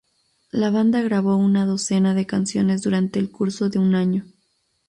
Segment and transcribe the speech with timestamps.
[0.49, 4.25] La banda grabó una docena de canciones durante el curso de un año.